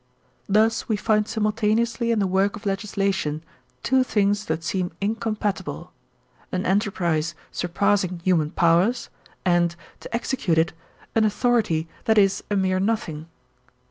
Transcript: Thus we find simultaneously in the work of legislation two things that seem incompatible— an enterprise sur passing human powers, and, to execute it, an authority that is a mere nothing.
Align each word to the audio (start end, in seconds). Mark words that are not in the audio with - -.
Thus 0.49 0.89
we 0.89 0.97
find 0.97 1.27
simultaneously 1.27 2.09
in 2.09 2.17
the 2.17 2.25
work 2.25 2.55
of 2.55 2.65
legislation 2.65 3.43
two 3.83 4.03
things 4.03 4.45
that 4.45 4.63
seem 4.63 4.89
incompatible— 4.99 5.93
an 6.51 6.65
enterprise 6.65 7.35
sur 7.51 7.67
passing 7.67 8.17
human 8.23 8.49
powers, 8.49 9.09
and, 9.45 9.75
to 9.99 10.11
execute 10.15 10.57
it, 10.57 10.73
an 11.13 11.23
authority 11.23 11.87
that 12.05 12.17
is 12.17 12.43
a 12.49 12.55
mere 12.55 12.79
nothing. 12.79 13.27